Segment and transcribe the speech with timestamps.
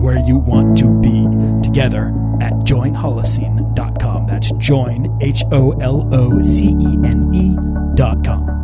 [0.00, 1.26] where you want to be
[1.62, 2.08] together
[2.40, 4.26] at joinholocene.com.
[4.26, 8.60] That's join, H O L O C E N E.com.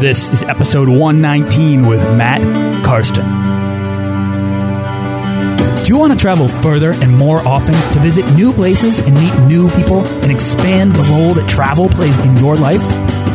[0.00, 2.42] This is episode 119 with Matt
[2.84, 3.24] Karsten.
[5.84, 9.36] Do you want to travel further and more often to visit new places and meet
[9.48, 12.82] new people and expand the role that travel plays in your life?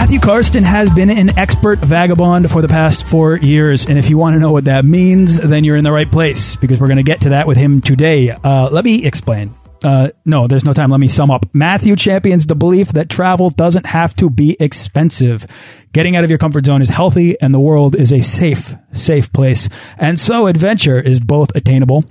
[0.00, 4.16] Matthew Karsten has been an expert vagabond for the past four years, and if you
[4.16, 6.96] want to know what that means, then you're in the right place because we're going
[6.96, 8.30] to get to that with him today.
[8.30, 9.54] Uh, let me explain.
[9.84, 10.90] Uh, no, there's no time.
[10.90, 11.44] Let me sum up.
[11.52, 15.46] Matthew champions the belief that travel doesn't have to be expensive.
[15.92, 19.30] Getting out of your comfort zone is healthy, and the world is a safe, safe
[19.34, 19.68] place.
[19.98, 22.04] And so adventure is both attainable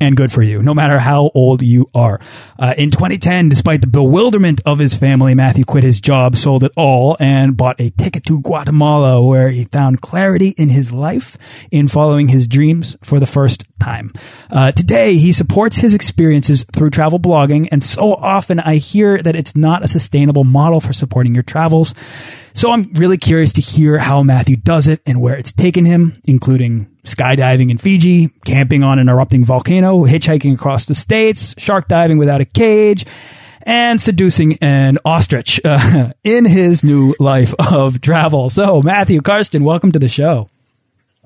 [0.00, 2.20] and good for you, no matter how old you are.
[2.58, 6.72] Uh, in 2010, despite the bewilderment of his family, Matthew quit his job, sold it
[6.76, 11.36] all, and bought a ticket to Guatemala, where he found clarity in his life
[11.70, 14.10] in following his dreams for the first time.
[14.50, 19.36] Uh, today, he supports his experiences through travel blogging, and so often I hear that
[19.36, 21.94] it's not a sustainable model for supporting your travels.
[22.54, 26.20] So I'm really curious to hear how Matthew does it and where it's taken him,
[26.26, 32.18] including skydiving in Fiji, camping on an erupting volcano, hitchhiking across the states, shark diving
[32.18, 33.06] without a cage,
[33.62, 38.50] and seducing an ostrich uh, in his new life of travel.
[38.50, 40.48] So, Matthew Karsten, welcome to the show.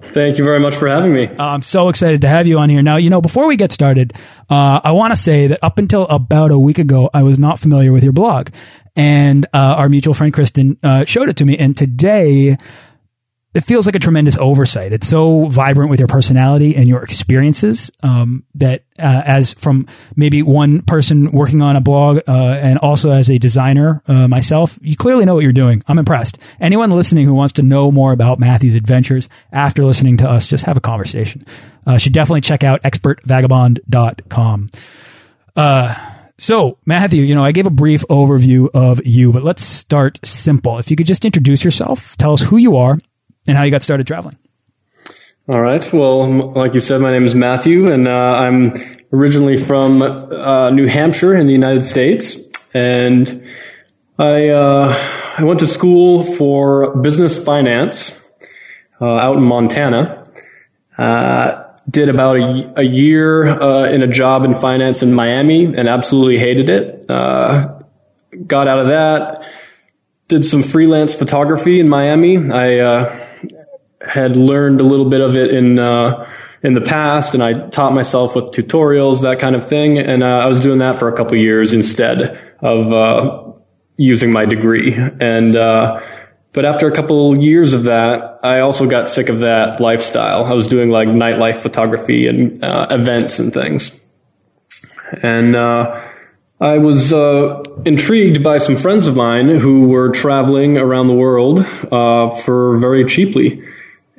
[0.03, 1.29] Thank you very much for having me.
[1.39, 2.83] I'm so excited to have you on here.
[2.83, 4.13] Now, you know, before we get started,
[4.51, 7.61] uh, I want to say that up until about a week ago, I was not
[7.61, 8.49] familiar with your blog
[8.97, 11.57] and uh, our mutual friend Kristen uh, showed it to me.
[11.57, 12.57] And today,
[13.55, 14.93] it feels like a tremendous oversight.
[14.93, 19.87] It's so vibrant with your personality and your experiences um, that, uh, as from
[20.17, 24.79] maybe one person working on a blog uh, and also as a designer uh, myself,
[24.81, 25.83] you clearly know what you're doing.
[25.87, 26.39] I'm impressed.
[26.61, 30.65] Anyone listening who wants to know more about Matthew's adventures after listening to us, just
[30.65, 31.45] have a conversation.
[31.87, 34.71] Uh, should definitely check out expertvagabond.com.
[35.55, 35.95] Uh,
[36.39, 40.79] so, Matthew, you know, I gave a brief overview of you, but let's start simple.
[40.79, 42.99] If you could just introduce yourself, tell us who you are
[43.47, 44.37] and how you got started traveling.
[45.49, 45.93] All right.
[45.93, 48.75] Well, like you said, my name is Matthew, and uh, I'm
[49.13, 52.37] originally from uh, New Hampshire in the United States,
[52.73, 53.45] and
[54.21, 54.97] I uh,
[55.37, 58.19] I went to school for business finance
[59.01, 60.25] uh, out in Montana.
[60.97, 65.89] Uh, did about a, a year uh, in a job in finance in Miami and
[65.89, 67.09] absolutely hated it.
[67.09, 69.45] Got out of that,
[70.29, 72.39] did some freelance photography in Miami.
[72.39, 73.32] I
[74.09, 76.29] had learned a little bit of it in uh,
[76.63, 79.99] in the past, and I taught myself with tutorials, that kind of thing.
[79.99, 83.53] And uh, I was doing that for a couple years instead of uh,
[83.97, 84.95] using my degree.
[84.95, 85.57] And
[86.53, 90.45] but after a couple years of that, I also got sick of that lifestyle.
[90.45, 93.91] I was doing like nightlife photography and uh, events and things.
[95.23, 96.09] And uh,
[96.61, 101.61] I was uh, intrigued by some friends of mine who were traveling around the world
[101.91, 103.67] uh, for very cheaply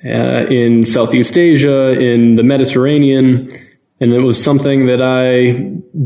[0.05, 3.49] uh, in Southeast Asia, in the Mediterranean.
[4.01, 5.53] And it was something that I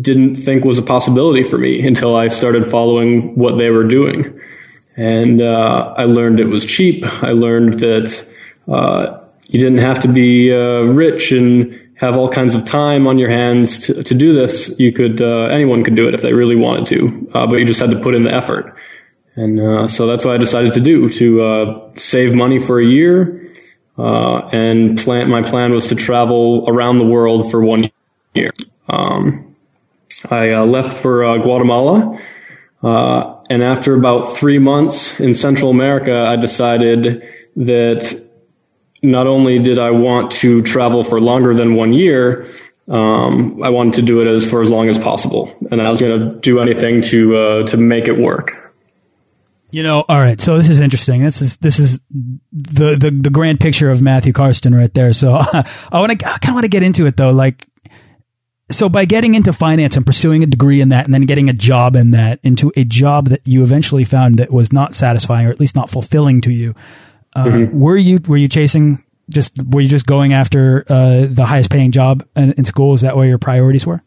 [0.02, 4.40] didn't think was a possibility for me until I started following what they were doing.
[4.96, 7.06] And uh, I learned it was cheap.
[7.24, 8.28] I learned that
[8.68, 13.18] uh, you didn't have to be uh, rich and have all kinds of time on
[13.18, 14.78] your hands to, to do this.
[14.78, 17.80] You could, uh, anyone could do it if they really wanted to, but you just
[17.80, 18.76] had to put in the effort.
[19.36, 23.42] And so that's what I decided to do to save money for a year.
[23.98, 27.90] And plan, my plan was to travel around the world for one
[28.34, 28.52] year.
[28.88, 29.56] Um,
[30.30, 32.20] I left for Guatemala
[32.84, 37.24] Uh, and after about three months in Central America, I decided
[37.56, 38.24] that
[39.02, 42.48] not only did I want to travel for longer than one year,
[42.90, 46.00] um, I wanted to do it as for as long as possible, and I was
[46.02, 48.67] going to do anything to uh, to make it work.
[49.70, 50.40] You know, all right.
[50.40, 51.24] So this is interesting.
[51.24, 52.02] This is this is
[52.52, 55.12] the the, the grand picture of Matthew Karsten right there.
[55.14, 57.32] So I want to I kind of want to get into it though.
[57.32, 57.68] Like,
[58.72, 61.54] so by getting into finance and pursuing a degree in that, and then getting a
[61.54, 65.52] job in that, into a job that you eventually found that was not satisfying or
[65.52, 66.74] at least not fulfilling to you,
[67.36, 67.74] uh, mm -hmm.
[67.74, 71.92] were you were you chasing just were you just going after uh, the highest paying
[71.92, 72.94] job in, in, school?
[72.94, 74.02] Is that where your priorities were?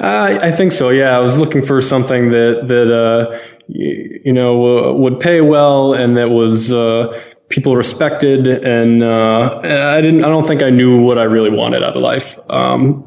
[0.00, 0.88] Uh, I think so.
[0.88, 3.38] Yeah, I was looking for something that that uh,
[3.68, 8.46] you, you, know would pay well and that was uh, people respected.
[8.46, 10.24] And uh, I didn't.
[10.24, 12.38] I don't think I knew what I really wanted out of life.
[12.48, 13.06] Um,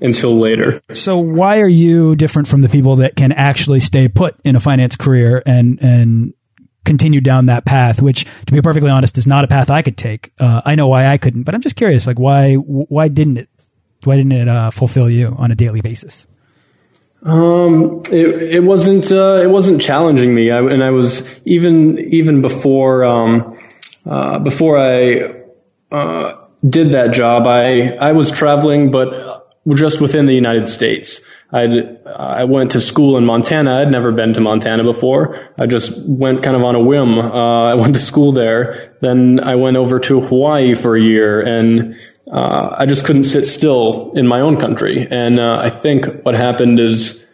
[0.00, 0.80] until later.
[0.92, 4.60] So why are you different from the people that can actually stay put in a
[4.60, 6.34] finance career and and
[6.84, 9.98] continue down that path, which, to be perfectly honest, is not a path I could
[9.98, 10.32] take.
[10.40, 13.48] Uh, I know why I couldn't, but I'm just curious, like why why didn't it
[14.04, 16.26] why didn't it uh, fulfill you on a daily basis?
[17.22, 22.42] Um, it it wasn't uh, it wasn't challenging me, I, and I was even even
[22.42, 23.58] before um,
[24.06, 25.34] uh, before I
[25.90, 26.36] uh,
[26.68, 31.20] did that job, I I was traveling, but just within the United States.
[31.52, 31.64] I
[32.06, 33.80] I went to school in Montana.
[33.80, 35.50] I'd never been to Montana before.
[35.58, 37.18] I just went kind of on a whim.
[37.18, 38.94] Uh, I went to school there.
[39.00, 41.96] Then I went over to Hawaii for a year, and
[42.32, 45.06] uh, I just couldn't sit still in my own country.
[45.10, 47.24] And uh, I think what happened is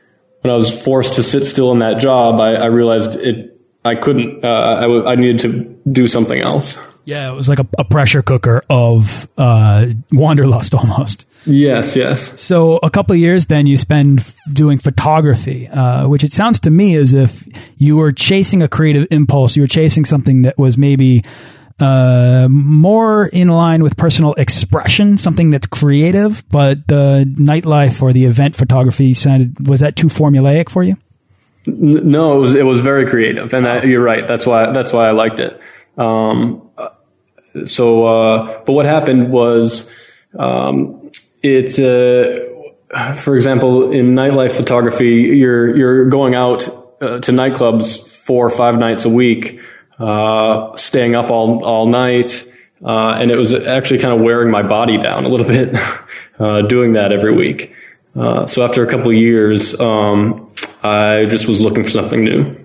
[0.42, 3.50] when I was forced to sit still in that job, I, I realized it.
[3.84, 4.44] I couldn't.
[4.44, 6.78] Uh, I, w- I needed to do something else.
[7.04, 11.26] Yeah, it was like a, a pressure cooker of uh, wanderlust almost.
[11.46, 12.40] Yes, yes.
[12.40, 16.70] So a couple of years then you spend doing photography, uh, which it sounds to
[16.70, 17.46] me as if
[17.76, 19.54] you were chasing a creative impulse.
[19.54, 21.22] You were chasing something that was maybe
[21.80, 28.26] uh, more in line with personal expression, something that's creative, but the nightlife or the
[28.26, 30.96] event photography sounded, was that too formulaic for you?
[31.66, 33.52] No, it was, it was very creative.
[33.54, 34.28] And that, you're right.
[34.28, 35.60] That's why, that's why I liked it.
[35.96, 36.70] Um,
[37.66, 39.90] so, uh, but what happened was,
[40.38, 41.10] um,
[41.42, 42.36] it's, uh,
[43.16, 46.68] for example, in nightlife photography, you're, you're going out
[47.00, 49.60] uh, to nightclubs four or five nights a week,
[49.98, 52.48] uh, staying up all, all night.
[52.84, 55.74] Uh, and it was actually kind of wearing my body down a little bit,
[56.38, 57.74] uh, doing that every week.
[58.16, 60.52] Uh so after a couple of years, um,
[60.82, 62.56] I just was looking for something new.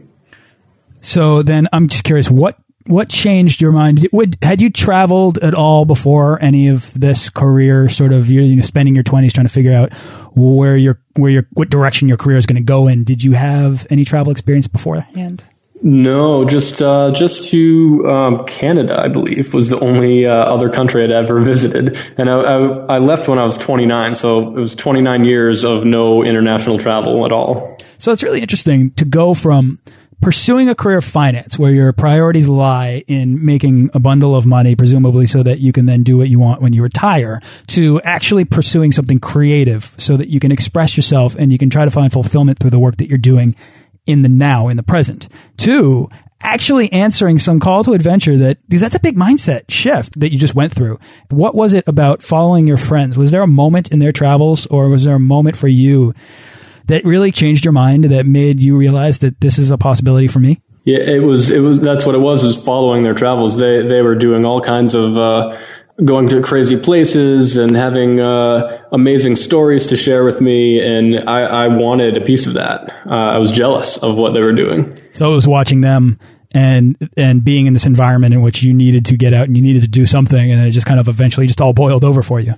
[1.01, 4.07] So then I'm just curious, what what changed your mind?
[4.11, 7.87] Would, had you traveled at all before any of this career?
[7.87, 9.93] Sort of, you know, spending your twenties trying to figure out
[10.35, 13.03] where your where your what direction your career is going to go in.
[13.03, 15.43] Did you have any travel experience beforehand?
[15.89, 21.03] No, just uh, just to um, Canada, I believe, was the only uh, other country
[21.03, 24.75] I'd ever visited, and I, I, I left when I was 29, so it was
[24.75, 27.75] 29 years of no international travel at all.
[27.97, 29.79] So it's really interesting to go from
[30.21, 34.75] pursuing a career of finance where your priorities lie in making a bundle of money,
[34.75, 38.45] presumably so that you can then do what you want when you retire, to actually
[38.45, 42.13] pursuing something creative so that you can express yourself and you can try to find
[42.13, 43.55] fulfillment through the work that you're doing
[44.05, 45.27] in the now, in the present.
[45.57, 46.09] Two,
[46.41, 50.39] actually answering some call to adventure that, because that's a big mindset shift that you
[50.39, 50.99] just went through.
[51.29, 53.17] What was it about following your friends?
[53.17, 56.13] Was there a moment in their travels or was there a moment for you
[56.87, 60.39] that really changed your mind that made you realize that this is a possibility for
[60.39, 60.61] me?
[60.85, 61.51] Yeah, it was.
[61.51, 61.79] It was.
[61.81, 62.41] That's what it was.
[62.41, 63.57] Was following their travels.
[63.57, 65.17] They they were doing all kinds of.
[65.17, 65.59] Uh,
[66.03, 71.41] going to crazy places and having uh, amazing stories to share with me, and I,
[71.41, 72.89] I wanted a piece of that.
[73.09, 74.93] Uh, I was jealous of what they were doing.
[75.13, 76.19] So I was watching them
[76.51, 79.61] and and being in this environment in which you needed to get out and you
[79.61, 82.39] needed to do something, and it just kind of eventually just all boiled over for
[82.39, 82.53] you.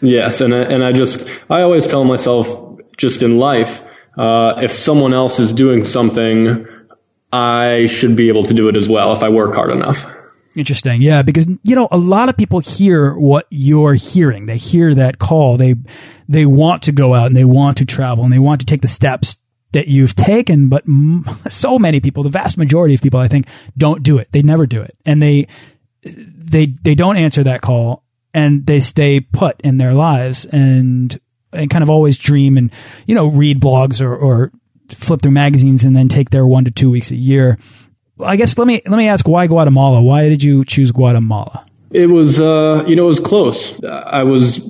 [0.00, 3.82] Yes, and I, and I just I always tell myself just in life,
[4.16, 6.66] uh, if someone else is doing something,
[7.32, 10.06] I should be able to do it as well if I work hard enough.
[10.58, 11.00] Interesting.
[11.00, 14.46] Yeah, because you know, a lot of people hear what you're hearing.
[14.46, 15.56] They hear that call.
[15.56, 15.76] They
[16.28, 18.82] they want to go out and they want to travel and they want to take
[18.82, 19.36] the steps
[19.70, 20.82] that you've taken, but
[21.46, 23.46] so many people, the vast majority of people I think
[23.76, 24.32] don't do it.
[24.32, 24.96] They never do it.
[25.06, 25.46] And they
[26.02, 28.02] they they don't answer that call
[28.34, 31.20] and they stay put in their lives and
[31.52, 32.72] and kind of always dream and
[33.06, 34.50] you know read blogs or, or
[34.88, 37.58] flip through magazines and then take their one to two weeks a year.
[38.24, 40.02] I guess let me let me ask why Guatemala?
[40.02, 41.66] Why did you choose Guatemala?
[41.90, 43.82] It was uh, you know it was close.
[43.84, 44.60] I was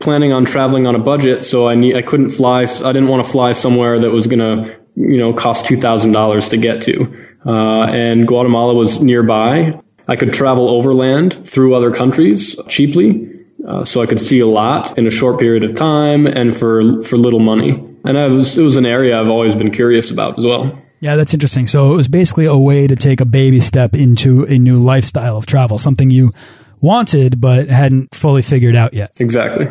[0.00, 2.62] planning on traveling on a budget, so I need I couldn't fly.
[2.62, 6.56] I didn't want to fly somewhere that was going to you know, cost $2,000 to
[6.56, 7.26] get to.
[7.46, 9.80] Uh, and Guatemala was nearby.
[10.08, 13.32] I could travel overland through other countries cheaply.
[13.66, 17.02] Uh, so I could see a lot in a short period of time and for,
[17.04, 17.70] for little money.
[18.04, 20.76] And I was, it was an area I've always been curious about as well.
[21.00, 21.66] Yeah, that's interesting.
[21.66, 25.36] So it was basically a way to take a baby step into a new lifestyle
[25.36, 26.32] of travel, something you
[26.80, 29.12] wanted but hadn't fully figured out yet.
[29.20, 29.66] Exactly.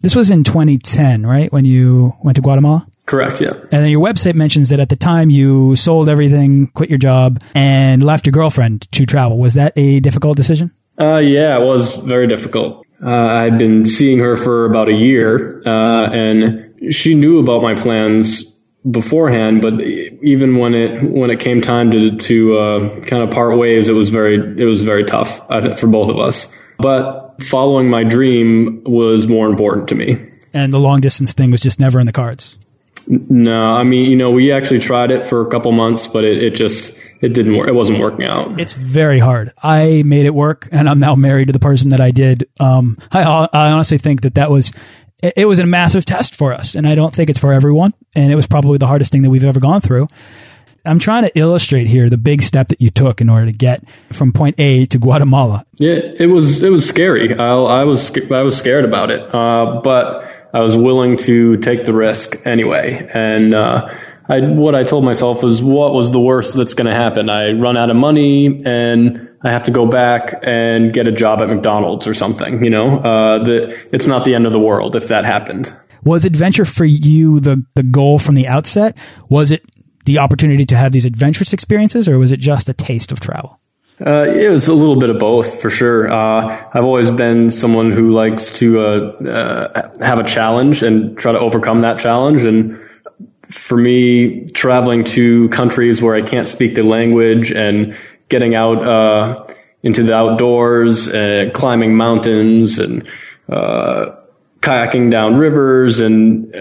[0.00, 1.50] This was in 2010, right?
[1.52, 2.86] When you went to Guatemala?
[3.06, 3.52] Correct, yeah.
[3.52, 7.40] And then your website mentions that at the time you sold everything, quit your job,
[7.54, 9.38] and left your girlfriend to travel.
[9.38, 10.72] Was that a difficult decision?
[11.00, 12.84] Uh, yeah, it was very difficult.
[13.04, 17.74] Uh, I'd been seeing her for about a year, uh, and she knew about my
[17.74, 18.44] plans
[18.90, 19.62] beforehand.
[19.62, 23.88] But even when it when it came time to to uh, kind of part ways,
[23.88, 26.48] it was very it was very tough uh, for both of us.
[26.78, 30.16] But following my dream was more important to me.
[30.52, 32.56] And the long distance thing was just never in the cards.
[33.08, 36.42] No, I mean, you know, we actually tried it for a couple months, but it,
[36.42, 37.68] it just it didn't work.
[37.68, 38.58] It wasn't working out.
[38.58, 39.52] It's very hard.
[39.62, 42.48] I made it work, and I'm now married to the person that I did.
[42.58, 44.72] Um, I, I honestly think that that was
[45.22, 47.94] it was a massive test for us, and I don't think it's for everyone.
[48.14, 50.08] And it was probably the hardest thing that we've ever gone through.
[50.84, 53.82] I'm trying to illustrate here the big step that you took in order to get
[54.12, 55.66] from point A to Guatemala.
[55.78, 57.34] Yeah, it was it was scary.
[57.34, 61.84] I, I was I was scared about it, uh, but I was willing to take
[61.84, 63.08] the risk anyway.
[63.12, 63.92] And uh,
[64.28, 67.30] I, what I told myself was, what was the worst that's going to happen?
[67.30, 71.42] I run out of money and I have to go back and get a job
[71.42, 72.64] at McDonald's or something.
[72.64, 75.74] You know, uh, the, it's not the end of the world if that happened.
[76.04, 78.96] Was adventure for you the the goal from the outset?
[79.28, 79.64] Was it
[80.04, 83.58] the opportunity to have these adventurous experiences, or was it just a taste of travel?
[84.00, 86.12] Uh, it was a little bit of both for sure.
[86.12, 91.32] Uh, I've always been someone who likes to uh, uh, have a challenge and try
[91.32, 92.44] to overcome that challenge.
[92.44, 92.78] And
[93.50, 97.96] for me, traveling to countries where I can't speak the language and
[98.28, 99.36] getting out uh,
[99.82, 103.08] into the outdoors, and climbing mountains and
[103.48, 104.16] uh,
[104.60, 106.52] kayaking down rivers and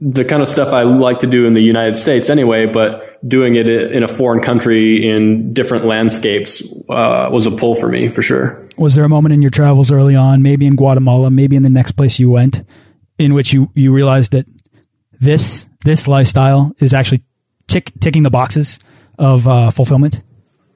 [0.00, 3.54] the kind of stuff I like to do in the United States anyway, but doing
[3.54, 8.22] it in a foreign country in different landscapes uh, was a pull for me for
[8.22, 8.66] sure.
[8.78, 11.70] Was there a moment in your travels early on, maybe in Guatemala, maybe in the
[11.70, 12.62] next place you went,
[13.18, 14.46] in which you, you realized that
[15.20, 17.22] this this lifestyle is actually
[17.66, 18.78] tick, ticking the boxes
[19.18, 20.22] of uh, fulfillment?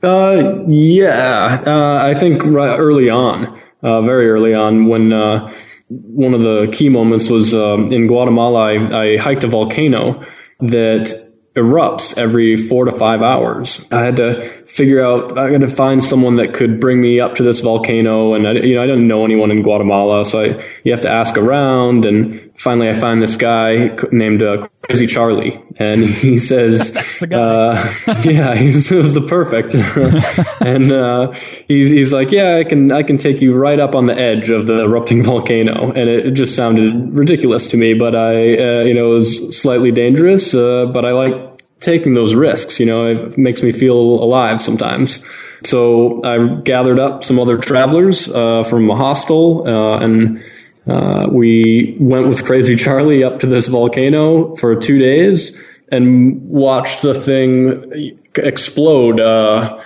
[0.02, 5.52] Uh, yeah, uh, I think right early on, uh, very early on, when uh,
[5.88, 8.72] one of the key moments was um, in Guatemala.
[8.72, 10.24] I, I hiked a volcano
[10.60, 13.80] that erupts every four to five hours.
[13.92, 17.36] I had to figure out, I had to find someone that could bring me up
[17.36, 18.34] to this volcano.
[18.34, 20.24] And I, you know, I didn't know anyone in Guatemala.
[20.24, 22.06] So I, you have to ask around.
[22.06, 25.60] And finally I find this guy named uh, Crazy Charlie.
[25.76, 27.94] And he says, uh,
[28.24, 29.74] yeah, he's, it was the perfect.
[30.60, 31.32] and, uh,
[31.68, 34.50] he's, he's like, yeah, I can, I can take you right up on the edge
[34.50, 35.90] of the erupting volcano.
[35.90, 39.60] And it, it just sounded ridiculous to me, but I, uh, you know, it was
[39.60, 40.54] slightly dangerous.
[40.54, 42.80] Uh, but I like taking those risks.
[42.80, 45.20] You know, it makes me feel alive sometimes.
[45.64, 50.42] So I gathered up some other travelers uh, from a hostel, uh, and
[50.86, 55.56] uh, we went with Crazy Charlie up to this volcano for two days
[55.90, 59.20] and watched the thing explode.
[59.20, 59.82] Uh,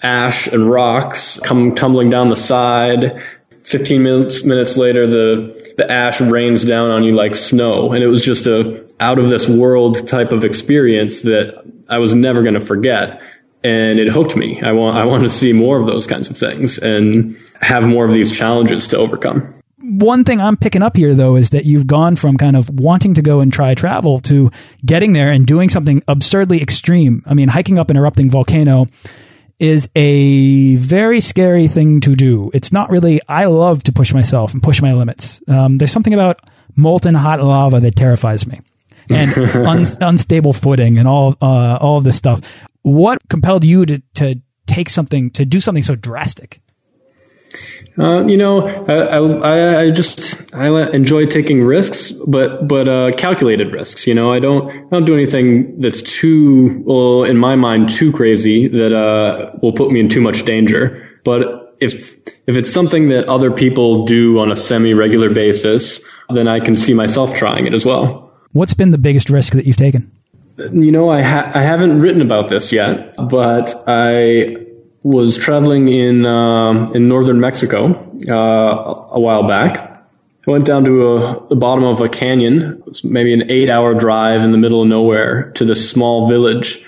[0.00, 3.20] ash and rocks come tumbling down the side.
[3.64, 8.06] 15 minutes minutes later the the ash rains down on you like snow and it
[8.06, 12.54] was just a out of this world type of experience that I was never going
[12.54, 13.22] to forget.
[13.64, 14.60] And it hooked me.
[14.62, 18.06] I want, I want to see more of those kinds of things and have more
[18.06, 19.57] of these challenges to overcome.
[19.88, 23.14] One thing I'm picking up here, though, is that you've gone from kind of wanting
[23.14, 24.50] to go and try travel to
[24.84, 27.22] getting there and doing something absurdly extreme.
[27.26, 28.86] I mean, hiking up an erupting volcano
[29.58, 32.50] is a very scary thing to do.
[32.54, 35.40] It's not really, I love to push myself and push my limits.
[35.48, 36.40] Um, there's something about
[36.76, 38.60] molten hot lava that terrifies me
[39.10, 42.40] and un unstable footing and all uh, all of this stuff.
[42.82, 46.60] What compelled you to to take something to do something so drastic?
[47.98, 53.72] Uh, you know, I, I, I, just I enjoy taking risks, but but uh, calculated
[53.72, 54.06] risks.
[54.06, 58.12] You know, I don't I don't do anything that's too well in my mind too
[58.12, 61.08] crazy that uh, will put me in too much danger.
[61.24, 66.00] But if if it's something that other people do on a semi regular basis,
[66.30, 68.32] then I can see myself trying it as well.
[68.52, 70.10] What's been the biggest risk that you've taken?
[70.56, 74.67] You know, I, ha- I haven't written about this yet, but I
[75.02, 77.94] was traveling in uh, in northern Mexico
[78.28, 79.88] uh, a while back,
[80.46, 84.40] I went down to a, the bottom of a canyon, maybe an eight hour drive
[84.40, 86.82] in the middle of nowhere to this small village.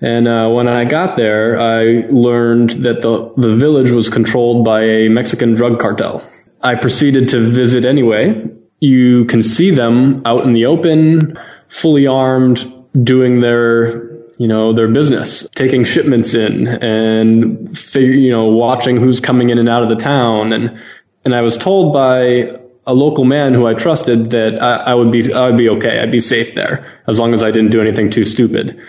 [0.00, 4.82] And uh, when I got there, I learned that the, the village was controlled by
[4.82, 6.28] a Mexican drug cartel.
[6.60, 8.50] I proceeded to visit anyway.
[8.80, 12.70] You can see them out in the open, fully armed,
[13.02, 14.03] doing their
[14.38, 19.58] you know their business, taking shipments in and figure, you know watching who's coming in
[19.58, 20.52] and out of the town.
[20.52, 20.80] And
[21.24, 25.10] and I was told by a local man who I trusted that I, I, would
[25.10, 26.00] be I would be okay.
[26.00, 28.80] I'd be safe there as long as I didn't do anything too stupid.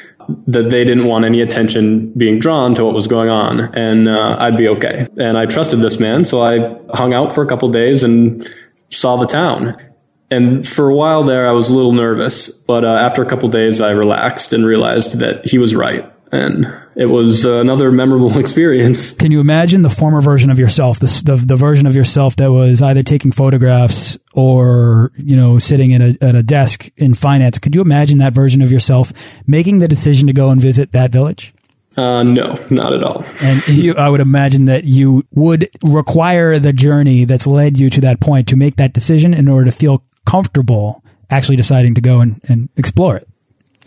[0.48, 4.38] That they didn't want any attention being drawn to what was going on, and uh,
[4.40, 5.06] I'd be okay.
[5.18, 8.52] And I trusted this man, so I hung out for a couple days and
[8.90, 9.78] saw the town.
[10.36, 13.48] And for a while there, I was a little nervous, but uh, after a couple
[13.50, 16.66] days, I relaxed and realized that he was right and
[16.96, 19.12] it was uh, another memorable experience.
[19.12, 22.52] Can you imagine the former version of yourself, the, the, the version of yourself that
[22.52, 27.60] was either taking photographs or you know sitting at a, at a desk in finance?
[27.60, 29.14] Could you imagine that version of yourself
[29.48, 31.54] making the decision to go and visit that village?
[31.98, 33.24] Uh, no, not at all.
[33.42, 38.02] and you, I would imagine that you would require the journey that's led you to
[38.02, 42.22] that point to make that decision in order to feel comfortable actually deciding to go
[42.22, 43.28] and, and explore it.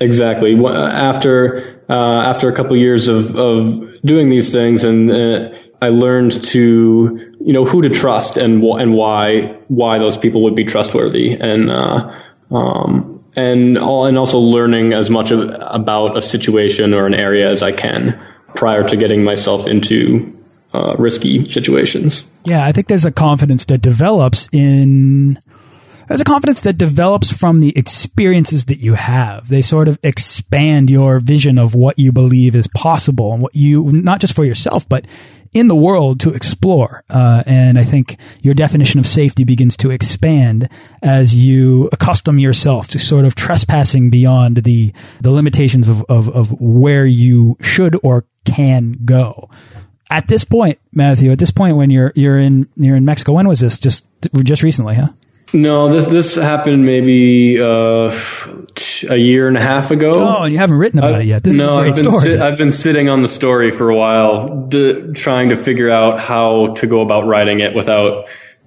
[0.00, 0.54] Exactly.
[0.64, 6.44] After uh, after a couple years of, of doing these things, and uh, I learned
[6.44, 11.32] to you know who to trust and and why why those people would be trustworthy,
[11.32, 12.14] and uh,
[12.52, 17.50] um, and all, and also learning as much of, about a situation or an area
[17.50, 18.20] as I can
[18.54, 20.32] prior to getting myself into
[20.74, 22.24] uh, risky situations.
[22.44, 25.38] Yeah, I think there's a confidence that develops in
[26.08, 29.48] there's a confidence that develops from the experiences that you have.
[29.48, 33.84] They sort of expand your vision of what you believe is possible and what you,
[33.92, 35.06] not just for yourself, but
[35.52, 37.04] in the world to explore.
[37.08, 40.68] Uh, and I think your definition of safety begins to expand
[41.02, 46.60] as you accustom yourself to sort of trespassing beyond the, the limitations of, of, of
[46.60, 49.48] where you should or can go.
[50.10, 53.46] At this point, Matthew, at this point when you're, you're in, you're in Mexico, when
[53.46, 53.78] was this?
[53.78, 54.06] Just,
[54.42, 55.08] just recently, huh?
[55.52, 58.10] No, this this happened maybe uh,
[59.10, 60.10] a year and a half ago.
[60.14, 61.42] Oh, and you haven't written about I've, it yet.
[61.42, 63.88] This no, is a great I've been, si I've been sitting on the story for
[63.88, 64.68] a while,
[65.14, 68.26] trying to figure out how to go about writing it without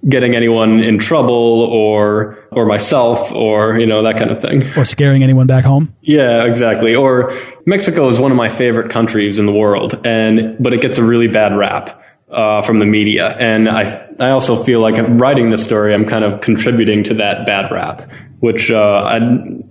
[0.09, 4.83] getting anyone in trouble or or myself or you know that kind of thing or
[4.83, 7.31] scaring anyone back home yeah exactly or
[7.67, 11.03] mexico is one of my favorite countries in the world and but it gets a
[11.03, 13.27] really bad rap uh, from the media.
[13.27, 17.45] And I, I also feel like writing this story, I'm kind of contributing to that
[17.45, 19.17] bad rap, which uh, I,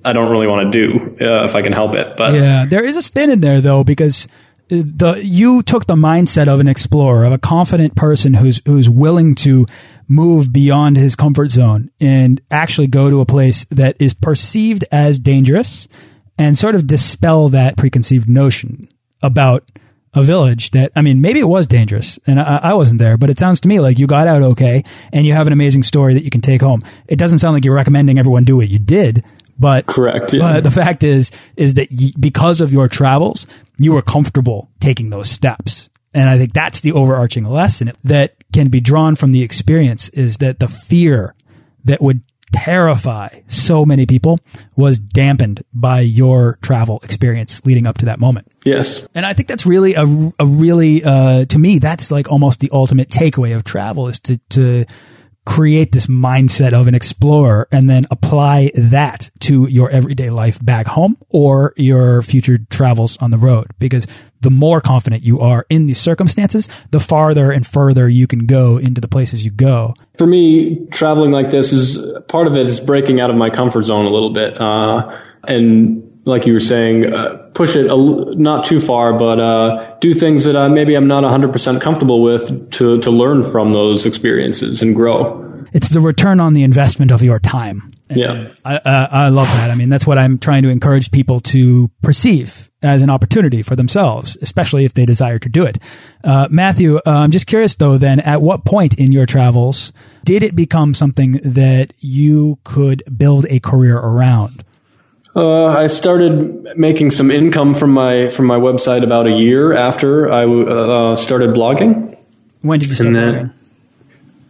[0.05, 2.17] I don't really want to do uh, if I can help it.
[2.17, 4.27] But yeah, there is a spin in there though because
[4.69, 9.35] the you took the mindset of an explorer, of a confident person who's who's willing
[9.37, 9.67] to
[10.09, 15.19] move beyond his comfort zone and actually go to a place that is perceived as
[15.19, 15.89] dangerous
[16.39, 18.89] and sort of dispel that preconceived notion
[19.23, 19.69] about
[20.15, 23.31] a village that I mean maybe it was dangerous and I, I, wasn't there but
[23.31, 26.15] it sounds to me like you got out okay and you have an amazing story
[26.15, 28.79] that you can take home it doesn't sound like you're recommending everyone do what you
[28.79, 29.25] did
[29.59, 30.41] but correct yeah.
[30.41, 33.47] but the fact is is that you, because of your travels
[33.79, 38.69] you were comfortable taking those steps and I think that's the overarching lesson that can
[38.69, 41.35] be drawn from the experience is that the fear
[41.85, 44.39] that would terrify so many people
[44.77, 48.51] was dampened by your travel experience leading up to that moment.
[48.65, 49.07] Yes.
[49.15, 50.05] And I think that's really a,
[50.39, 54.39] a really, uh, to me, that's like almost the ultimate takeaway of travel is to,
[54.51, 54.85] to
[55.51, 60.87] create this mindset of an explorer and then apply that to your everyday life back
[60.87, 63.67] home or your future travels on the road.
[63.81, 64.07] Because
[64.43, 68.79] the more confident you are in these circumstances, the farther and further you can go
[68.79, 69.93] into the places you go.
[70.19, 73.83] For me, traveling like this is part of it is breaking out of my comfort
[73.83, 74.57] zone a little bit.
[74.57, 79.97] Uh, and like you were saying, uh, push it a, not too far, but uh,
[80.01, 84.07] do things that uh, maybe I'm not 100% comfortable with to, to learn from those
[84.07, 85.47] experiences and grow.
[85.73, 87.93] It's the return on the investment of your time.
[88.09, 88.53] And yeah.
[88.65, 89.71] I, uh, I love that.
[89.71, 93.77] I mean, that's what I'm trying to encourage people to perceive as an opportunity for
[93.77, 95.79] themselves, especially if they desire to do it.
[96.25, 99.93] Uh, Matthew, uh, I'm just curious though, then at what point in your travels
[100.25, 104.65] did it become something that you could build a career around?
[105.35, 110.31] Uh, I started making some income from my from my website about a year after
[110.31, 112.17] I uh, started blogging.
[112.63, 113.53] When did you start blogging?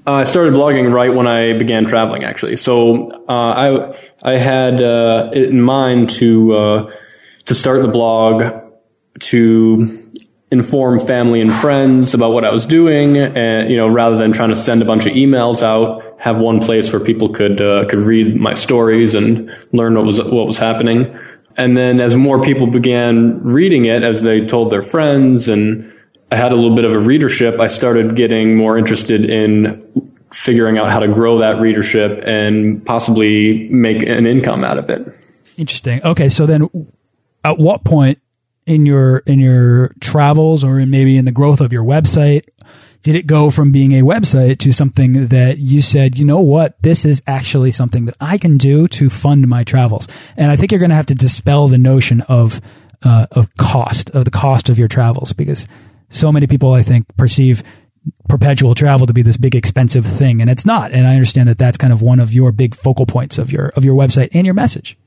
[0.07, 2.57] Uh, I started blogging right when I began traveling, actually.
[2.57, 6.93] So uh, I I had uh, it in mind to uh,
[7.45, 8.45] to start the blog
[9.21, 10.17] to
[10.51, 14.49] inform family and friends about what I was doing, and you know, rather than trying
[14.49, 18.03] to send a bunch of emails out have one place where people could uh, could
[18.03, 21.19] read my stories and learn what was what was happening.
[21.57, 25.93] And then as more people began reading it, as they told their friends, and
[26.31, 29.83] I had a little bit of a readership, I started getting more interested in
[30.33, 35.13] figuring out how to grow that readership and possibly make an income out of it.
[35.57, 36.03] Interesting.
[36.05, 36.69] Okay, so then
[37.45, 38.19] at what point
[38.67, 42.45] in your in your travels or in maybe in the growth of your website
[43.03, 46.81] did it go from being a website to something that you said, you know what,
[46.83, 50.07] this is actually something that I can do to fund my travels?
[50.37, 52.61] And I think you're going to have to dispel the notion of
[53.03, 55.67] uh, of cost of the cost of your travels because
[56.11, 57.63] so many people I think perceive
[58.29, 60.93] perpetual travel to be this big expensive thing and it's not.
[60.93, 63.69] And i understand that that's kind of one of your big focal points of your
[63.71, 64.99] of your website and your message.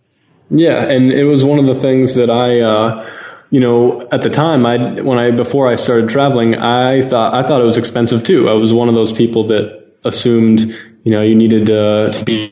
[0.50, 3.10] Yeah and it was one of the things that i uh,
[3.54, 7.48] you know, at the time, I when I before I started traveling, I thought I
[7.48, 8.50] thought it was expensive too.
[8.50, 10.62] I was one of those people that assumed,
[11.04, 12.52] you know, you needed uh, to be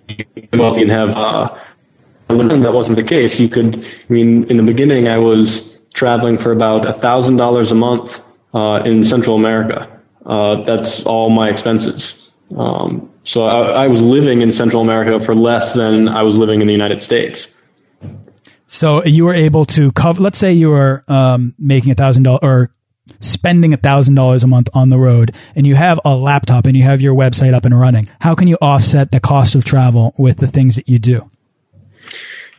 [0.53, 1.17] wealthy and have.
[1.17, 1.57] Uh,
[2.27, 3.39] that wasn't the case.
[3.39, 7.71] You could, I mean, in the beginning, I was traveling for about a thousand dollars
[7.71, 8.21] a month
[8.53, 9.89] uh, in Central America.
[10.23, 12.29] Uh, that's all my expenses.
[12.55, 16.61] Um, so I, I was living in Central America for less than I was living
[16.61, 17.51] in the United States.
[18.71, 20.21] So you were able to cover.
[20.21, 22.71] Let's say you were um, making a thousand dollars or
[23.19, 26.77] spending a thousand dollars a month on the road, and you have a laptop and
[26.77, 28.07] you have your website up and running.
[28.21, 31.29] How can you offset the cost of travel with the things that you do?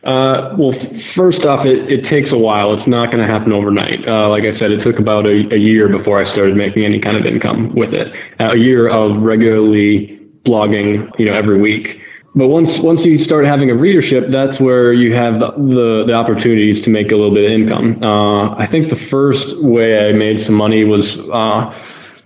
[0.03, 0.73] Uh, well,
[1.15, 2.75] first off, it, it takes a while.
[2.75, 4.07] It's not going to happen overnight.
[4.07, 6.99] Uh, like I said, it took about a, a, year before I started making any
[6.99, 8.13] kind of income with it.
[8.37, 12.02] a year of regularly blogging, you know, every week
[12.35, 16.13] but once once you start having a readership, that's where you have the the, the
[16.13, 18.01] opportunities to make a little bit of income.
[18.01, 21.69] Uh, I think the first way I made some money was, uh,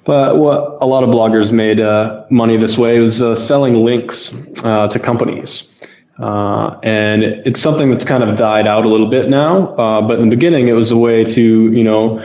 [0.06, 4.32] but what a lot of bloggers made uh, money this way was uh, selling links
[4.64, 5.64] uh, to companies.
[6.20, 9.76] Uh, and it's something that's kind of died out a little bit now.
[10.08, 11.42] but in the beginning, it was a way to,
[11.72, 12.20] you know,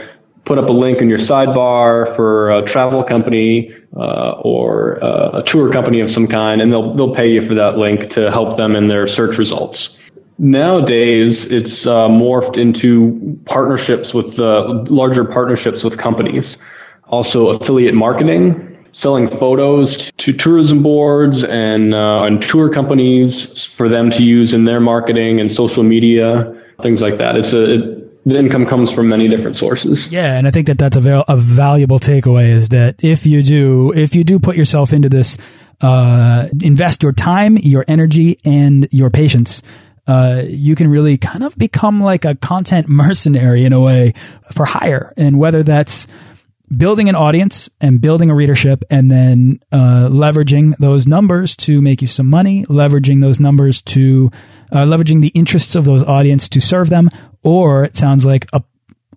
[0.45, 5.43] put up a link in your sidebar for a travel company uh, or uh, a
[5.45, 8.57] tour company of some kind, and they'll they'll pay you for that link to help
[8.57, 9.97] them in their search results.
[10.39, 16.57] Nowadays, it's uh, morphed into partnerships with uh, larger partnerships with companies.
[17.05, 24.09] Also, affiliate marketing, selling photos to tourism boards and uh, and tour companies for them
[24.09, 26.51] to use in their marketing and social media,
[26.81, 27.35] things like that.
[27.35, 30.07] It's a it, the income comes from many different sources.
[30.09, 33.43] Yeah, and I think that that's a, val a valuable takeaway is that if you
[33.43, 35.37] do if you do put yourself into this,
[35.81, 39.61] uh, invest your time, your energy, and your patience.
[40.05, 44.13] Uh, you can really kind of become like a content mercenary in a way
[44.51, 46.07] for hire, and whether that's
[46.75, 52.01] building an audience and building a readership and then uh, leveraging those numbers to make
[52.01, 54.31] you some money, leveraging those numbers to
[54.71, 57.09] uh, leveraging the interests of those audience to serve them,
[57.43, 58.63] or it sounds like a,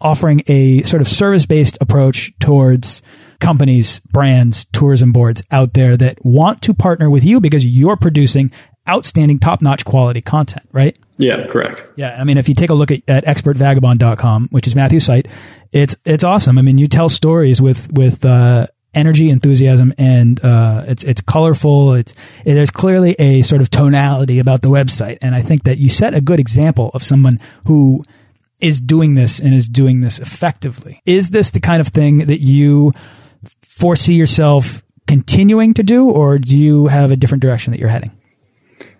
[0.00, 3.02] offering a sort of service based approach towards
[3.38, 8.50] companies, brands, tourism boards out there that want to partner with you because you're producing
[8.88, 10.96] outstanding top notch quality content, right?
[11.18, 11.84] Yeah, correct.
[11.96, 12.16] Yeah.
[12.18, 15.26] I mean, if you take a look at, at expertvagabond.com, which is Matthew's site,
[15.72, 16.58] it's, it's awesome.
[16.58, 21.92] I mean, you tell stories with, with, uh, energy, enthusiasm, and uh, it's it's colorful.
[21.92, 22.12] It's
[22.44, 25.88] it, there's clearly a sort of tonality about the website, and I think that you
[25.88, 28.02] set a good example of someone who
[28.58, 31.02] is doing this and is doing this effectively.
[31.04, 32.92] Is this the kind of thing that you
[33.62, 38.10] foresee yourself continuing to do, or do you have a different direction that you're heading?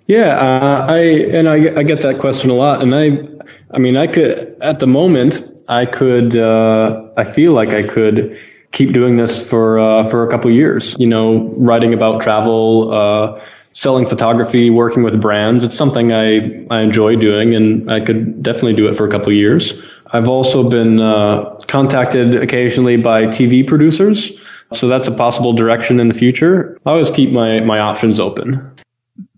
[0.07, 3.27] Yeah, uh, I and I, I get that question a lot, and I,
[3.75, 8.39] I mean, I could at the moment, I could, uh, I feel like I could
[8.77, 10.95] keep doing this for uh, for a couple years.
[10.99, 13.41] You know, writing about travel, uh,
[13.73, 15.65] selling photography, working with brands.
[15.65, 19.33] It's something I I enjoy doing, and I could definitely do it for a couple
[19.33, 19.73] years.
[20.13, 24.31] I've also been uh, contacted occasionally by TV producers,
[24.73, 26.79] so that's a possible direction in the future.
[26.87, 28.73] I always keep my my options open.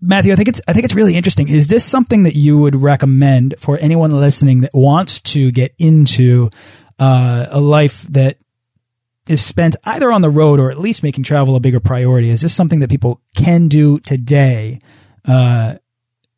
[0.01, 1.47] Matthew, I think it's I think it's really interesting.
[1.47, 6.49] Is this something that you would recommend for anyone listening that wants to get into
[6.99, 8.37] uh, a life that
[9.29, 12.31] is spent either on the road or at least making travel a bigger priority?
[12.31, 14.81] Is this something that people can do today?
[15.23, 15.75] Uh,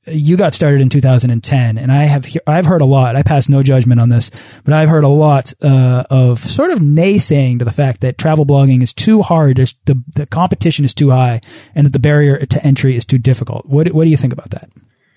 [0.07, 3.15] you got started in 2010, and I have I've heard a lot.
[3.15, 4.29] I pass no judgment on this,
[4.65, 8.45] but I've heard a lot uh, of sort of naysaying to the fact that travel
[8.45, 11.39] blogging is too hard, the the competition is too high,
[11.75, 13.67] and that the barrier to entry is too difficult.
[13.67, 14.69] What what do you think about that?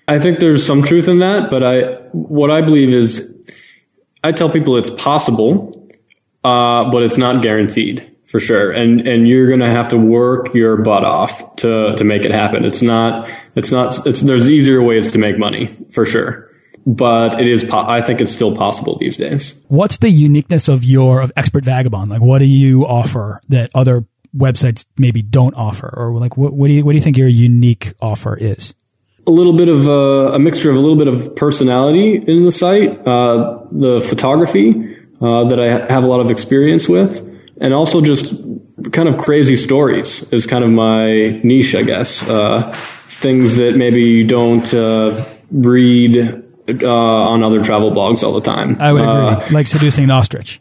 [0.07, 1.81] I think there's some truth in that, but I
[2.13, 3.33] what I believe is
[4.23, 5.84] I tell people it's possible
[6.45, 8.11] uh, but it's not guaranteed.
[8.25, 8.71] for sure.
[8.71, 12.31] And and you're going to have to work your butt off to to make it
[12.31, 12.65] happen.
[12.65, 16.49] It's not it's not it's there's easier ways to make money for sure.
[16.85, 19.55] But it is po- I think it's still possible these days.
[19.69, 22.11] What's the uniqueness of your of Expert Vagabond?
[22.11, 24.05] Like what do you offer that other
[24.35, 27.29] websites maybe don't offer or like what, what do you what do you think your
[27.29, 28.73] unique offer is?
[29.27, 32.51] a little bit of a, a, mixture of a little bit of personality in the
[32.51, 37.21] site, uh, the photography uh, that I have a lot of experience with,
[37.61, 38.33] and also just
[38.91, 42.23] kind of crazy stories is kind of my niche, I guess.
[42.23, 42.73] Uh,
[43.07, 46.17] things that maybe you don't uh, read
[46.67, 48.75] uh, on other travel blogs all the time.
[48.79, 50.59] I would agree, uh, like seducing an ostrich.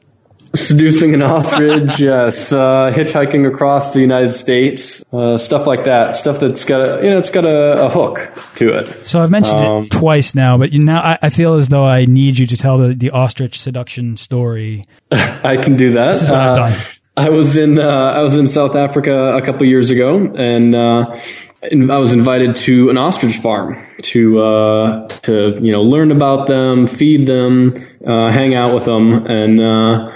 [0.55, 2.53] Seducing an ostrich, yes.
[2.53, 6.17] Uh, hitchhiking across the United States, uh, stuff like that.
[6.17, 9.05] Stuff that's got a, you know, it's got a, a hook to it.
[9.05, 11.85] So I've mentioned um, it twice now, but you, now I, I, feel as though
[11.85, 14.85] I need you to tell the, the ostrich seduction story.
[15.11, 16.12] I can do that.
[16.12, 16.87] This is what I've uh, done.
[17.17, 21.17] I was in uh, I was in South Africa a couple years ago, and uh,
[21.62, 26.88] I was invited to an ostrich farm to uh, to you know learn about them,
[26.88, 30.13] feed them, uh, hang out with them, and uh,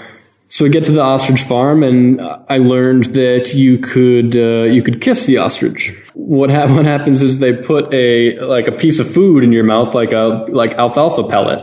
[0.48, 4.82] so we get to the ostrich farm, and I learned that you could uh, you
[4.82, 5.94] could kiss the ostrich.
[6.14, 9.64] What, ha- what happens is they put a like a piece of food in your
[9.64, 11.62] mouth, like a like alfalfa pellet,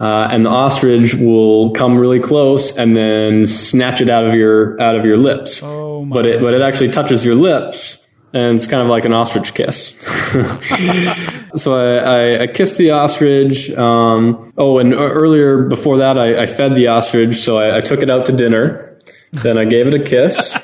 [0.00, 4.80] uh, and the ostrich will come really close and then snatch it out of your
[4.80, 5.62] out of your lips.
[5.62, 7.98] Oh but it but it actually touches your lips
[8.34, 9.94] and it's kind of like an ostrich kiss.
[11.54, 13.70] so I, I, I, kissed the ostrich.
[13.70, 17.36] Um, oh, and earlier before that, I, I fed the ostrich.
[17.36, 18.98] So I, took it out to dinner.
[19.30, 20.56] Then I gave it a kiss,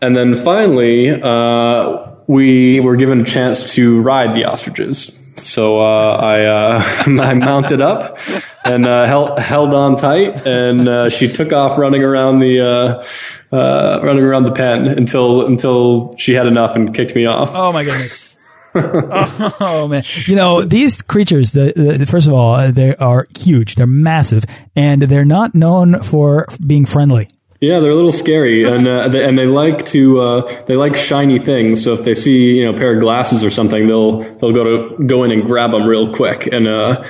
[0.00, 5.16] and then finally, uh, we were given a chance to ride the ostriches.
[5.36, 6.82] So uh, I uh,
[7.22, 8.18] I mounted up
[8.64, 13.04] and uh, held held on tight, and uh, she took off running around the
[13.52, 17.52] uh, uh, running around the pen until until she had enough and kicked me off.
[17.54, 18.30] Oh my goodness.
[18.74, 20.02] oh, oh, man!
[20.26, 21.52] You know these creatures.
[21.52, 23.76] The, the, first of all, they are huge.
[23.76, 27.28] They're massive, and they're not known for being friendly.
[27.60, 30.96] Yeah, they're a little scary, and uh, they, and they like to uh, they like
[30.96, 31.84] shiny things.
[31.84, 34.64] So if they see you know a pair of glasses or something, they'll they'll go
[34.64, 36.46] to go in and grab them real quick.
[36.46, 37.04] And uh,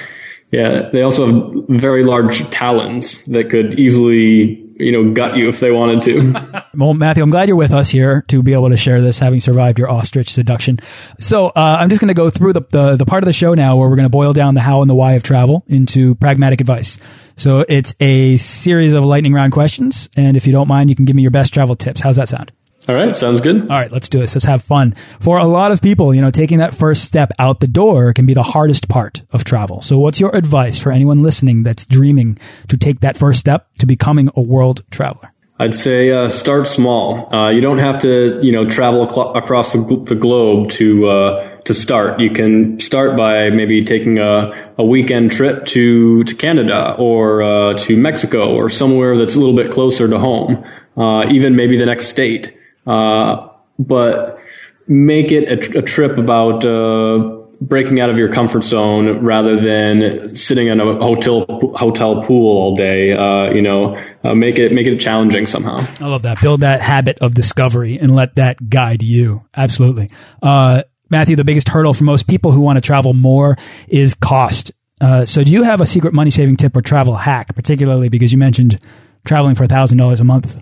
[0.55, 5.59] yeah, they also have very large talons that could easily you know gut you if
[5.59, 6.65] they wanted to.
[6.75, 9.41] well, Matthew, I'm glad you're with us here to be able to share this, having
[9.41, 10.79] survived your ostrich seduction.
[11.19, 13.55] So uh, I'm just going to go through the, the the part of the show
[13.55, 16.15] now where we're going to boil down the how and the why of travel into
[16.15, 16.99] pragmatic advice.
[17.37, 20.09] So it's a series of lightning round questions.
[20.17, 22.01] And if you don't mind, you can give me your best travel tips.
[22.01, 22.53] How's that sound?
[22.87, 23.63] All right, sounds good.
[23.63, 24.35] All right, let's do this.
[24.35, 24.95] Let's have fun.
[25.19, 28.27] For a lot of people, you know, taking that first step out the door can
[28.27, 29.81] be the hardest part of travel.
[29.81, 33.87] So, what's your advice for anyone listening that's dreaming to take that first step to
[33.87, 35.33] becoming a world traveler?
[35.59, 37.33] I'd say uh, start small.
[37.35, 41.73] Uh, you don't have to, you know, travel across the, the, globe to uh, to
[41.73, 42.19] start.
[42.19, 47.79] You can start by maybe taking a, a weekend trip to to Canada or uh,
[47.79, 50.59] to Mexico or somewhere that's a little bit closer to home.
[50.97, 54.39] Uh, even maybe the next state, uh, but
[54.87, 56.65] make it a, a trip about
[57.61, 61.45] breaking out of your comfort zone rather than sitting in a hotel
[61.77, 63.13] hotel pool all day.
[63.13, 65.85] Uh, you know, uh, make it make it challenging somehow.
[66.01, 66.41] I love that.
[66.41, 69.45] Build that habit of discovery and let that guide you.
[69.57, 70.09] Absolutely,
[70.43, 71.37] uh, Matthew.
[71.37, 73.57] The biggest hurdle for most people who want to travel more
[73.89, 74.73] is cost.
[75.01, 78.33] Uh, so, do you have a secret money saving tip or travel hack, particularly because
[78.33, 78.81] you mentioned
[79.25, 80.57] traveling for thousand dollars a month?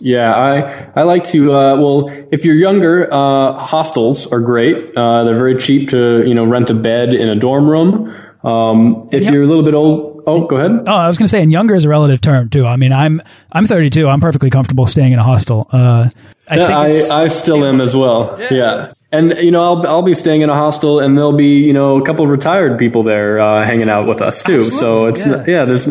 [0.00, 1.52] Yeah, I I like to.
[1.52, 4.96] Uh, well, if you're younger, uh, hostels are great.
[4.96, 8.14] Uh, they're very cheap to you know rent a bed in a dorm room.
[8.44, 9.32] Um, if yep.
[9.32, 10.70] you're a little bit old, oh, go ahead.
[10.86, 12.66] Oh, I was going to say, and younger is a relative term too.
[12.66, 14.06] I mean, I'm I'm 32.
[14.08, 15.68] I'm perfectly comfortable staying in a hostel.
[15.72, 16.08] Uh,
[16.48, 18.36] I, yeah, I, I still am as well.
[18.38, 18.48] Yeah.
[18.52, 18.92] yeah.
[19.12, 21.96] And you know, I'll I'll be staying in a hostel, and there'll be you know
[21.96, 24.56] a couple of retired people there uh, hanging out with us too.
[24.56, 24.78] Absolutely.
[24.78, 25.44] So it's yeah.
[25.46, 25.86] yeah, there's,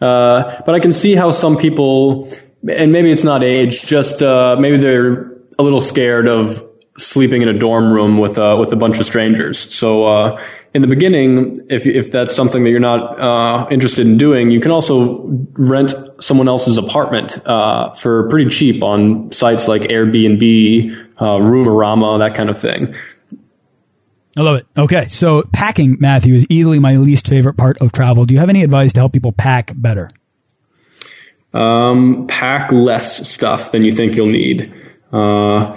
[0.00, 2.28] uh, but I can see how some people
[2.66, 6.64] and maybe it's not age, just uh, maybe they're a little scared of
[6.96, 9.72] sleeping in a dorm room with uh, with a bunch of strangers.
[9.72, 10.42] So uh,
[10.74, 14.60] in the beginning, if if that's something that you're not uh, interested in doing, you
[14.60, 22.18] can also rent someone else's apartment uh, for pretty cheap on sites like Airbnb, uh,
[22.18, 22.94] that kind of thing.
[24.36, 24.66] I love it.
[24.76, 28.24] Okay, so packing, Matthew, is easily my least favorite part of travel.
[28.24, 30.10] Do you have any advice to help people pack better?
[31.58, 34.72] Um, pack less stuff than you think you'll need.
[35.12, 35.76] Uh,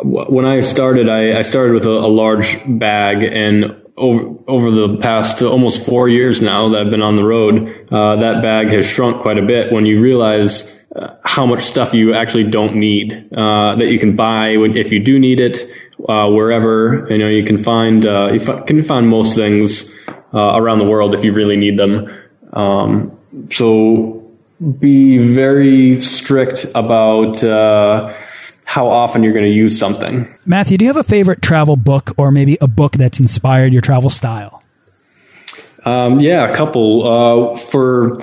[0.00, 4.98] when I started, I, I started with a, a, large bag, and over, over the
[5.02, 8.88] past almost four years now that I've been on the road, uh, that bag has
[8.88, 9.72] shrunk quite a bit.
[9.72, 14.16] When you realize uh, how much stuff you actually don't need uh, that you can
[14.16, 15.68] buy if you do need it
[16.08, 19.84] uh, wherever you know you can find uh, you f- can find most things
[20.32, 22.08] uh, around the world if you really need them.
[22.54, 23.18] Um,
[23.50, 24.17] so
[24.78, 28.12] be very strict about uh,
[28.64, 30.28] how often you're going to use something.
[30.44, 33.82] Matthew, do you have a favorite travel book or maybe a book that's inspired your
[33.82, 34.62] travel style?
[35.84, 37.54] Um, yeah, a couple.
[37.54, 38.22] Uh, for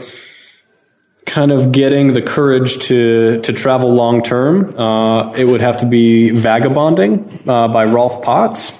[1.25, 5.85] kind of getting the courage to to travel long term, uh, it would have to
[5.85, 8.73] be Vagabonding uh, by Rolf Potts.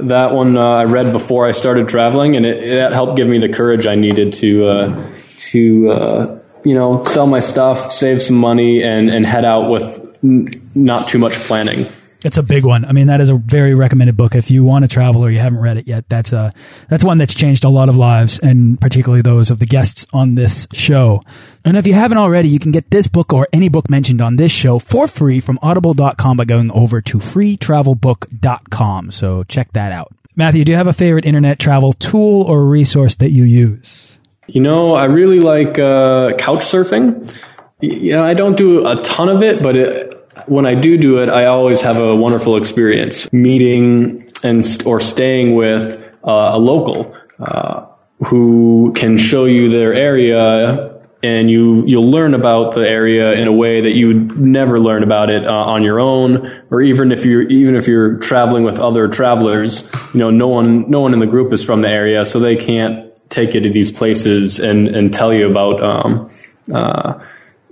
[0.00, 3.38] That one uh, I read before I started traveling, and it, it, helped give me
[3.38, 5.10] the courage I needed to uh,
[5.50, 10.16] to uh, you know sell my stuff, save some money, and and head out with
[10.22, 11.86] n- not too much planning.
[12.24, 12.86] It's a big one.
[12.86, 14.34] I mean, that is a very recommended book.
[14.34, 16.54] If you want to travel or you haven't read it yet, that's a
[16.88, 20.34] that's one that's changed a lot of lives, and particularly those of the guests on
[20.34, 21.22] this show.
[21.66, 24.36] And if you haven't already, you can get this book or any book mentioned on
[24.36, 29.10] this show for free from audible.com by going over to freetravelbook.com.
[29.10, 30.12] So check that out.
[30.34, 34.18] Matthew, do you have a favorite internet travel tool or resource that you use?
[34.46, 37.32] You know, I really like uh, couch surfing.
[37.80, 41.18] You know, I don't do a ton of it, but it, when I do do
[41.18, 47.16] it, I always have a wonderful experience meeting and or staying with uh, a local
[47.38, 47.86] uh,
[48.26, 53.52] who can show you their area and you you'll learn about the area in a
[53.52, 57.24] way that you would never learn about it uh, on your own or even if
[57.24, 61.18] you're even if you're traveling with other travelers you know no one no one in
[61.18, 64.88] the group is from the area so they can't take you to these places and
[64.88, 66.30] and tell you about um,
[66.72, 67.22] uh,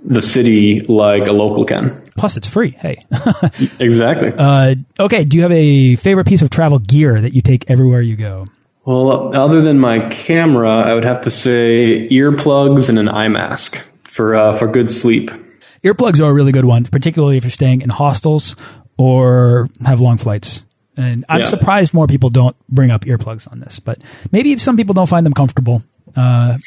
[0.03, 2.71] the city like a local can Plus, it's free.
[2.71, 3.03] Hey.
[3.79, 4.31] exactly.
[4.37, 5.23] Uh, okay.
[5.23, 8.47] Do you have a favorite piece of travel gear that you take everywhere you go?
[8.85, 13.81] Well, other than my camera, I would have to say earplugs and an eye mask
[14.03, 15.31] for uh, for good sleep.
[15.83, 18.55] Earplugs are a really good one, particularly if you're staying in hostels
[18.97, 20.63] or have long flights.
[20.97, 21.45] And I'm yeah.
[21.45, 24.01] surprised more people don't bring up earplugs on this, but
[24.31, 25.83] maybe some people don't find them comfortable.
[26.15, 26.57] Uh,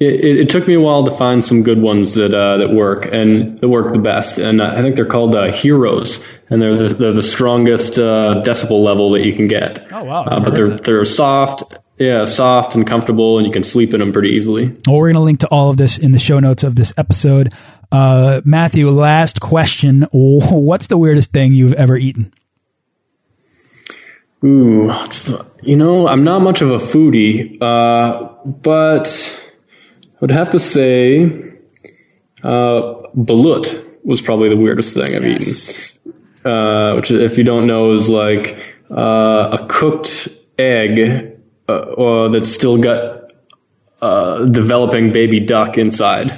[0.00, 3.06] it, it, took me a while to find some good ones that uh, that work
[3.06, 4.38] and that work the best.
[4.38, 8.82] And I think they're called uh, Hearos, and they're the, they're the strongest uh, decibel
[8.82, 9.86] level that you can get.
[9.92, 10.24] Oh wow!
[10.24, 11.62] Uh, but they're they're soft,
[11.98, 14.66] yeah, soft and comfortable, and you can sleep in them pretty easily.
[14.86, 16.92] Well, we're going to link to all of this in the show notes of this
[16.96, 17.52] episode.
[17.92, 22.32] Uh, Matthew, last question: What's the weirdest thing you've ever eaten?
[24.42, 24.92] Ooh,
[25.62, 29.38] you know, I'm not much of a foodie, uh, but
[30.04, 31.24] I would have to say
[32.42, 35.98] uh, balut was probably the weirdest thing I've yes.
[36.04, 36.50] eaten.
[36.50, 38.58] Uh, which, if you don't know, is like
[38.90, 43.30] uh, a cooked egg uh, that's still got
[44.02, 46.30] uh, developing baby duck inside.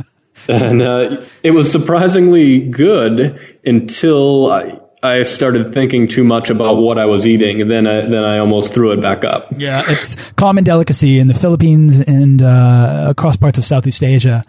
[0.48, 6.98] and uh, it was surprisingly good until I, I started thinking too much about what
[6.98, 9.48] I was eating, and then I, then I almost threw it back up.
[9.56, 14.44] Yeah, it's common delicacy in the Philippines and uh, across parts of Southeast Asia.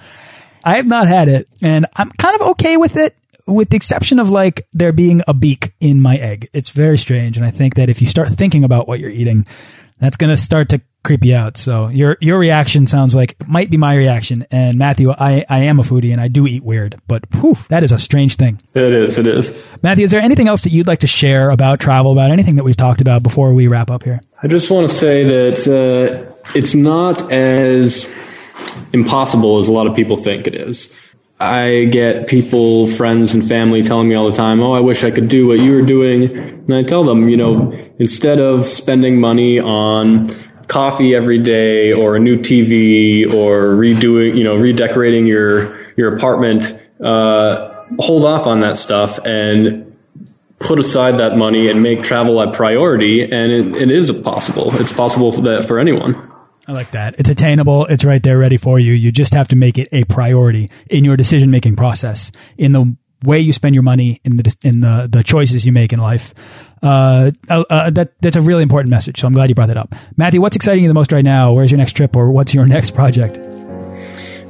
[0.64, 4.20] I have not had it, and I'm kind of okay with it, with the exception
[4.20, 6.50] of like there being a beak in my egg.
[6.52, 9.46] It's very strange, and I think that if you start thinking about what you're eating,
[10.00, 11.58] that's going to start to creep you out.
[11.58, 14.46] So your your reaction sounds like might be my reaction.
[14.52, 17.84] And Matthew, I, I am a foodie and I do eat weird, but whew, that
[17.84, 18.62] is a strange thing.
[18.74, 19.18] It is.
[19.18, 19.54] It is.
[19.82, 22.64] Matthew, is there anything else that you'd like to share about travel, about anything that
[22.64, 24.22] we've talked about before we wrap up here?
[24.44, 28.08] I just want to say that uh, it's not as
[28.94, 30.92] impossible as a lot of people think it is.
[31.40, 35.12] I get people, friends, and family telling me all the time, Oh, I wish I
[35.12, 36.38] could do what you were doing.
[36.38, 40.28] And I tell them, you know, instead of spending money on
[40.68, 46.78] coffee every day or a new TV or redoing, you know, redecorating your, your apartment,
[47.04, 49.96] uh, hold off on that stuff and
[50.60, 53.24] put aside that money and make travel a priority.
[53.24, 54.76] And it, it is possible.
[54.76, 56.29] It's possible for that for anyone.
[56.70, 57.16] I like that.
[57.18, 57.88] It's attainable.
[57.88, 58.94] It's right there ready for you.
[58.94, 62.96] You just have to make it a priority in your decision making process, in the
[63.24, 66.32] way you spend your money, in the in the the choices you make in life.
[66.84, 69.20] Uh, uh, uh, that that's a really important message.
[69.20, 70.42] So I'm glad you brought that up, Matthew.
[70.42, 71.54] What's exciting you the most right now?
[71.54, 73.49] Where's your next trip, or what's your next project?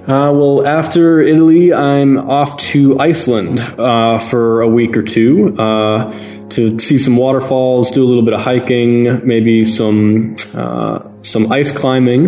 [0.09, 6.11] Uh, well, after Italy, I'm off to Iceland uh, for a week or two uh,
[6.49, 11.71] to see some waterfalls, do a little bit of hiking, maybe some uh, some ice
[11.71, 12.27] climbing.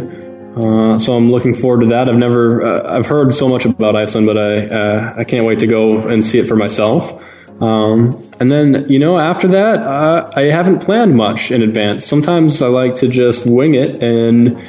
[0.55, 2.07] Uh, so I'm looking forward to that.
[2.07, 5.67] I've never, uh, I've heard so much about Iceland, but I I can't wait to
[5.67, 7.11] go and see it for myself.
[7.61, 9.83] Um, and then, you know, after that,
[10.37, 12.05] I haven't planned much in advance.
[12.05, 14.59] Sometimes I like to just wing it and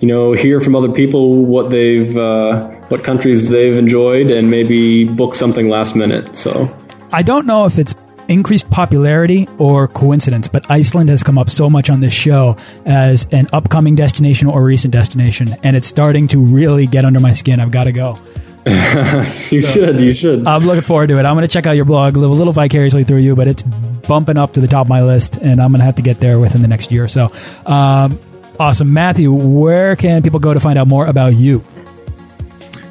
[0.00, 5.04] you know, hear from other people what they've, uh, what countries they've enjoyed, and maybe
[5.04, 6.36] book something last minute.
[6.36, 6.68] So,
[7.12, 7.94] I don't know if it's
[8.28, 13.26] increased popularity or coincidence, but Iceland has come up so much on this show as
[13.32, 17.60] an upcoming destination or recent destination, and it's starting to really get under my skin.
[17.60, 18.18] I've got to go.
[18.66, 20.46] you so, should, you should.
[20.46, 21.24] I'm looking forward to it.
[21.24, 23.62] I'm going to check out your blog, live a little vicariously through you, but it's
[23.62, 26.18] bumping up to the top of my list, and I'm going to have to get
[26.18, 27.30] there within the next year or so.
[27.64, 28.18] Um,
[28.58, 28.92] awesome.
[28.92, 31.64] Matthew, where can people go to find out more about you?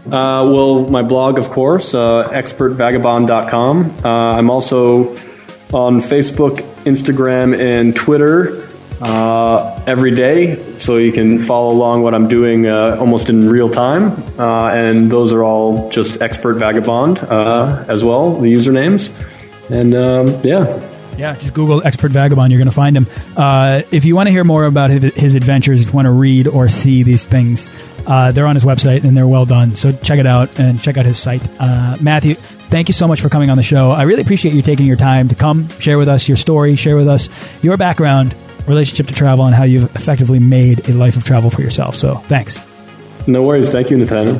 [0.06, 4.06] Uh, well, my blog, of course, uh, expertvagabond.com.
[4.06, 5.16] Uh, I'm also
[5.74, 8.68] on Facebook, Instagram, and Twitter
[9.02, 13.68] uh, every day, so you can follow along what I'm doing uh, almost in real
[13.68, 14.12] time.
[14.40, 19.12] Uh, and those are all just Expert Vagabond uh, as well, the usernames.
[19.72, 20.92] And um, yeah.
[21.18, 22.52] Yeah, just Google Expert Vagabond.
[22.52, 23.08] You're going to find him.
[23.36, 26.12] Uh, if you want to hear more about his, his, adventures, if you want to
[26.12, 27.70] read or see these things,
[28.06, 29.76] uh, they're on his website and they're well done.
[29.76, 31.48] So check it out and check out his site.
[32.02, 33.92] Matthew, thank you so much for coming on the show.
[33.92, 36.96] I really appreciate you taking your time to come share with us your story, share
[36.96, 37.30] with us
[37.64, 38.36] your background
[38.68, 41.96] relationship to travel and how you've effectively made a life of travel for yourself.
[41.96, 42.60] So thanks.
[43.28, 43.72] No worries.
[43.72, 44.40] Thank you, Nathaniel.